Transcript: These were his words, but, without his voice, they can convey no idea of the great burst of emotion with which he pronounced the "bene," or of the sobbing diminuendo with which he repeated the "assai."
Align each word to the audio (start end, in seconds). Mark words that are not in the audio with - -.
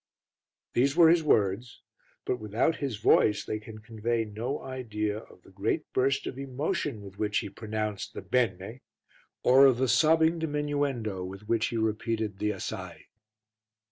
These 0.73 0.95
were 0.95 1.09
his 1.09 1.21
words, 1.21 1.83
but, 2.25 2.39
without 2.39 2.77
his 2.77 2.97
voice, 2.97 3.45
they 3.45 3.59
can 3.59 3.77
convey 3.77 4.25
no 4.25 4.59
idea 4.63 5.19
of 5.19 5.43
the 5.43 5.51
great 5.51 5.85
burst 5.93 6.25
of 6.25 6.39
emotion 6.39 7.01
with 7.03 7.19
which 7.19 7.37
he 7.37 7.49
pronounced 7.49 8.15
the 8.15 8.23
"bene," 8.23 8.81
or 9.43 9.67
of 9.67 9.77
the 9.77 9.87
sobbing 9.87 10.39
diminuendo 10.39 11.23
with 11.23 11.47
which 11.47 11.67
he 11.67 11.77
repeated 11.77 12.39
the 12.39 12.49
"assai." 12.49 13.09